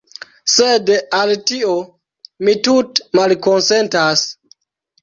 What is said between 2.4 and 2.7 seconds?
mi